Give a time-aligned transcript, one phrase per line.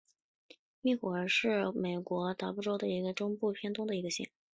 [0.81, 4.27] 密尔湖县是美国明尼苏达州中部偏东的一个县。